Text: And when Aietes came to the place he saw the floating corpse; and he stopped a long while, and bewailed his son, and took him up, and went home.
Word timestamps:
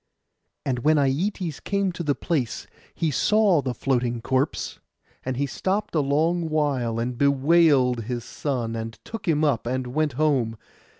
And 0.65 0.79
when 0.79 0.97
Aietes 0.97 1.59
came 1.63 1.91
to 1.91 2.01
the 2.01 2.15
place 2.15 2.65
he 2.95 3.11
saw 3.11 3.61
the 3.61 3.75
floating 3.75 4.19
corpse; 4.19 4.79
and 5.23 5.37
he 5.37 5.45
stopped 5.45 5.93
a 5.93 5.99
long 5.99 6.49
while, 6.49 6.97
and 6.97 7.15
bewailed 7.19 8.05
his 8.05 8.23
son, 8.25 8.75
and 8.75 8.97
took 9.05 9.27
him 9.27 9.43
up, 9.43 9.67
and 9.67 9.85
went 9.93 10.13
home. 10.13 10.57